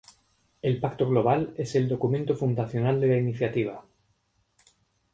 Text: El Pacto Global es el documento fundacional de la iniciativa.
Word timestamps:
El 0.63 0.79
Pacto 0.79 1.07
Global 1.07 1.53
es 1.57 1.75
el 1.75 1.87
documento 1.87 2.33
fundacional 2.33 2.99
de 2.99 3.05
la 3.07 3.17
iniciativa. 3.17 3.85